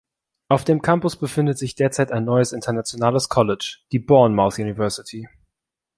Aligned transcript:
Auf 0.47 0.63
dem 0.63 0.81
Campus 0.81 1.15
befindet 1.15 1.59
sich 1.59 1.75
derzeit 1.75 2.11
ein 2.11 2.25
neues 2.25 2.53
internationales 2.53 3.29
College, 3.29 3.77
die 3.91 3.99
Bournemouth 3.99 4.57
University. 4.57 5.29